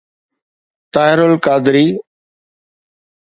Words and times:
Tahir 0.93 1.19
al-Qadri 1.27 1.87